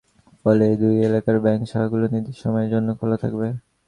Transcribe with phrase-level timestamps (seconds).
[0.45, 3.47] ফলে দুই দিনই এই এলাকার ব্যাংক শাখাগুলো নির্দিষ্ট সময়ের জন্য খোলা থাকবে।